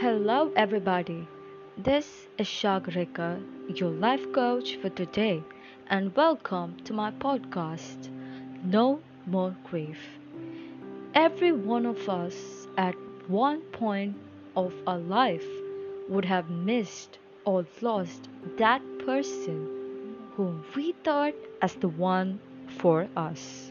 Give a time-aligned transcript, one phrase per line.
[0.00, 1.28] Hello, everybody.
[1.76, 3.38] This is Shagarika,
[3.78, 5.42] your life coach for today,
[5.88, 8.08] and welcome to my podcast,
[8.64, 9.98] No More Grief.
[11.12, 12.94] Every one of us at
[13.28, 14.16] one point
[14.56, 15.44] of our life
[16.08, 22.40] would have missed or lost that person whom we thought as the one
[22.78, 23.70] for us.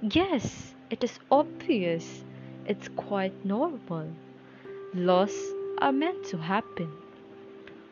[0.00, 2.22] Yes, it is obvious,
[2.64, 4.12] it's quite normal.
[4.94, 5.34] Loss
[5.78, 6.90] are meant to happen.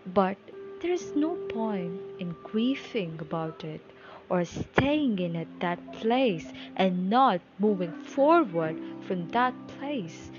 [0.06, 0.36] But
[0.80, 3.80] there is no point in grieving about it
[4.28, 10.30] or staying in at that place and not moving forward from that place.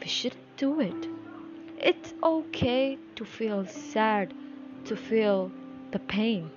[0.00, 1.08] We shouldn't do it.
[1.78, 4.32] It's okay to feel sad,
[4.84, 5.50] to feel
[5.90, 6.50] the pain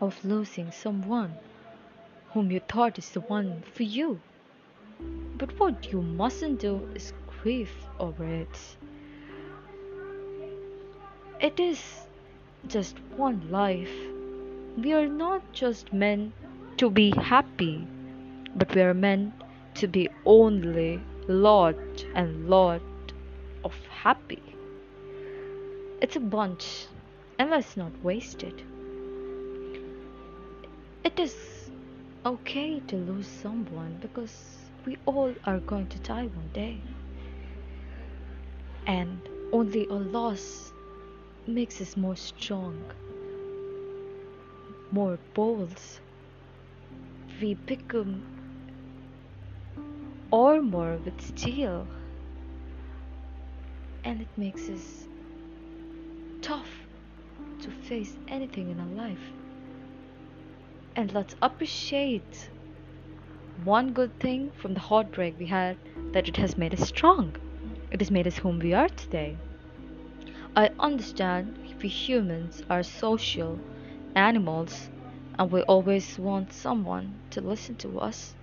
[0.00, 1.34] of losing someone
[2.32, 4.20] whom you thought is the one for you.
[5.38, 7.12] But what you mustn't do is
[7.46, 8.60] grieve over it.
[11.40, 11.80] It is
[12.66, 13.92] just one life.
[14.76, 16.32] We are not just meant
[16.78, 17.86] to be happy,
[18.56, 22.82] but we are meant to be only Lord and Lord
[23.62, 24.42] of happy.
[26.02, 26.88] It's a bunch,
[27.38, 28.60] and let's not waste it.
[31.04, 31.36] It is
[32.34, 34.36] okay to lose someone because
[34.84, 36.80] we all are going to die one day.
[38.86, 39.20] And
[39.52, 40.72] only a loss
[41.46, 42.78] makes us more strong,
[44.90, 45.80] more bold.
[47.40, 48.22] We become
[50.32, 51.86] armor with steel,
[54.04, 55.08] and it makes us
[56.40, 56.86] tough
[57.60, 59.32] to face anything in our life.
[60.94, 62.50] And let's appreciate
[63.64, 65.76] one good thing from the heartbreak we had
[66.12, 67.36] that it has made us strong.
[67.90, 69.36] It has made us whom we are today.
[70.56, 71.56] I understand
[71.86, 73.60] we humans are social
[74.16, 74.88] animals
[75.38, 78.34] and we always want someone to listen to us,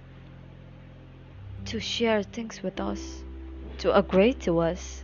[1.66, 3.24] to share things with us,
[3.80, 5.04] to agree to us,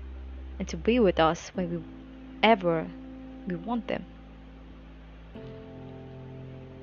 [0.58, 2.88] and to be with us whenever
[3.48, 4.06] we want them.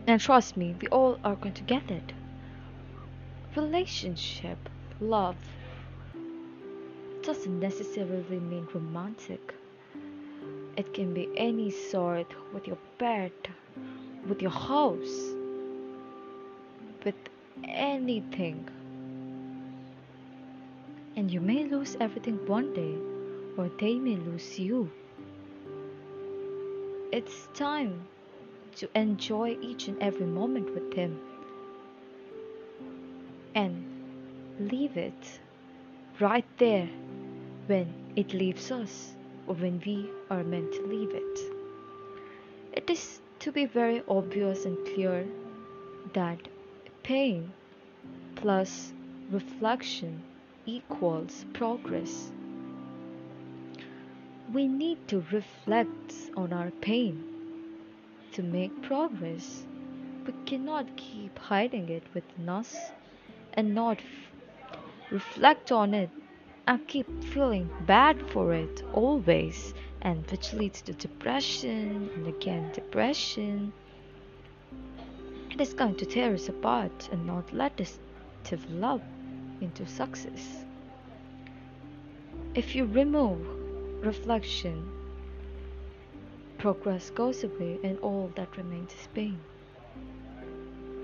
[0.06, 2.12] And trust me, we all are going to get it.
[3.56, 4.68] Relationship,
[5.00, 5.36] love,
[7.26, 9.52] doesn't necessarily mean romantic.
[10.76, 13.48] It can be any sort with your pet,
[14.28, 15.34] with your house,
[17.04, 17.16] with
[17.64, 18.68] anything.
[21.16, 22.94] And you may lose everything one day,
[23.56, 24.88] or they may lose you.
[27.10, 28.06] It's time
[28.76, 31.18] to enjoy each and every moment with them
[33.56, 33.82] and
[34.70, 35.40] leave it
[36.20, 36.88] right there
[37.66, 39.14] when it leaves us
[39.46, 41.40] or when we are meant to leave it.
[42.72, 45.26] It is to be very obvious and clear
[46.12, 46.38] that
[47.02, 47.52] pain
[48.36, 48.92] plus
[49.30, 50.22] reflection
[50.66, 52.32] equals progress.
[54.52, 57.24] We need to reflect on our pain
[58.32, 59.64] to make progress.
[60.26, 62.92] We cannot keep hiding it within us
[63.54, 66.10] and not f- reflect on it
[66.66, 69.72] and keep feeling bad for it always
[70.02, 73.72] and which leads to depression and again depression.
[75.50, 77.98] It is going to tear us apart and not let us
[78.44, 79.02] develop
[79.60, 80.64] into success.
[82.54, 83.40] If you remove
[84.04, 84.88] reflection
[86.58, 89.38] progress goes away and all that remains is pain.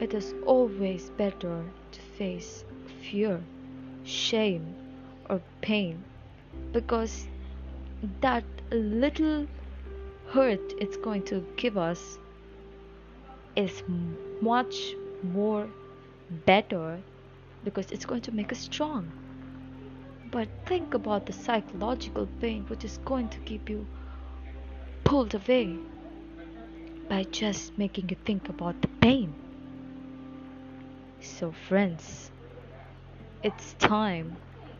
[0.01, 2.65] It is always better to face
[3.01, 3.41] fear
[4.05, 4.81] shame
[5.32, 6.04] or pain
[6.72, 7.26] because
[8.20, 9.47] that little
[10.32, 12.19] hurt it's going to give us
[13.56, 13.82] is
[14.41, 15.69] much more
[16.47, 16.98] better
[17.65, 19.10] because it's going to make us strong.
[20.30, 23.86] But think about the psychological pain which is going to keep you
[25.04, 25.77] pulled away
[27.09, 29.34] by just making you think about the pain.
[31.21, 32.30] So, friends,
[33.42, 34.36] it's time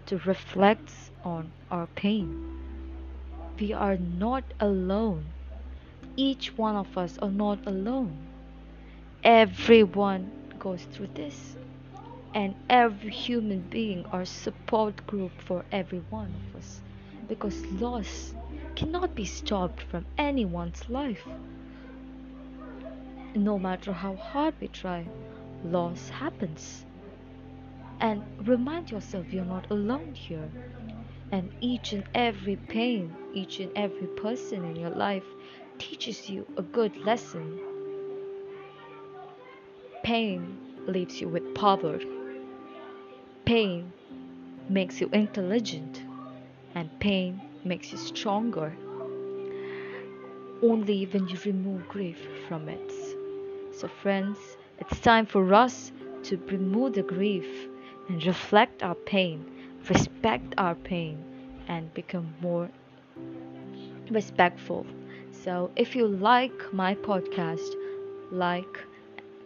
[0.07, 0.91] to reflect
[1.25, 2.59] on our pain.
[3.59, 5.27] We are not alone.
[6.17, 8.17] Each one of us are not alone.
[9.23, 11.57] Everyone goes through this.
[12.35, 16.81] And every human being are support group for every one of us.
[17.29, 18.35] Because loss
[18.75, 21.27] cannot be stopped from anyone's life.
[23.35, 25.07] No matter how hard we try,
[25.65, 26.85] loss happens
[28.03, 30.51] and remind yourself you're not alone here.
[31.31, 35.25] And each and every pain, each and every person in your life
[35.79, 37.61] teaches you a good lesson.
[40.03, 40.59] Pain
[40.89, 42.01] leaves you with power.
[43.45, 43.93] Pain
[44.69, 46.03] makes you intelligent.
[46.75, 48.75] And pain makes you stronger.
[50.61, 52.19] Only when you remove grief
[52.49, 52.93] from it.
[53.73, 54.39] So, friends,
[54.81, 55.93] it's time for us
[56.25, 57.69] to remove the grief
[58.09, 59.45] and reflect our pain,
[59.89, 61.25] respect our pain,
[61.69, 62.69] and become more
[64.11, 64.87] respectful.
[65.31, 67.75] So, if you like my podcast,
[68.31, 68.79] like,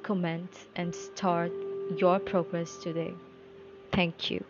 [0.03, 1.53] comment, and start
[1.97, 3.15] your progress today.
[3.93, 4.45] Thank you.